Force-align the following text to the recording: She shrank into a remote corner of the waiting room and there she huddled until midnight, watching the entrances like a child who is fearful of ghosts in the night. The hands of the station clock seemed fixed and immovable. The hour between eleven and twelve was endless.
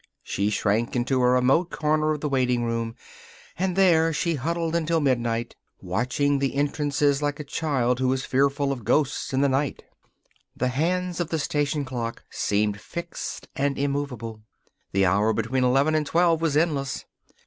She 0.23 0.49
shrank 0.49 0.95
into 0.95 1.21
a 1.21 1.29
remote 1.29 1.69
corner 1.69 2.09
of 2.11 2.21
the 2.21 2.27
waiting 2.27 2.63
room 2.63 2.95
and 3.55 3.75
there 3.75 4.11
she 4.11 4.33
huddled 4.33 4.75
until 4.75 4.99
midnight, 4.99 5.55
watching 5.79 6.39
the 6.39 6.55
entrances 6.55 7.21
like 7.21 7.39
a 7.39 7.43
child 7.43 7.99
who 7.99 8.11
is 8.11 8.25
fearful 8.25 8.71
of 8.71 8.83
ghosts 8.83 9.31
in 9.31 9.41
the 9.41 9.47
night. 9.47 9.83
The 10.57 10.69
hands 10.69 11.19
of 11.19 11.29
the 11.29 11.37
station 11.37 11.85
clock 11.85 12.23
seemed 12.31 12.81
fixed 12.81 13.47
and 13.55 13.77
immovable. 13.77 14.41
The 14.91 15.05
hour 15.05 15.33
between 15.33 15.63
eleven 15.63 15.93
and 15.93 16.07
twelve 16.07 16.41
was 16.41 16.57
endless. 16.57 17.05